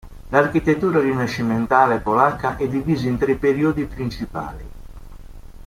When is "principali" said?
3.85-4.65